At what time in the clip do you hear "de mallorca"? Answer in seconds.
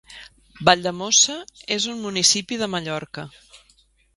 2.63-3.27